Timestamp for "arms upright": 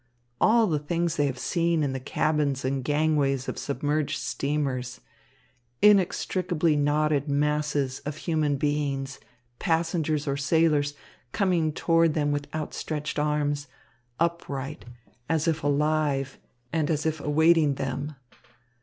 13.19-14.85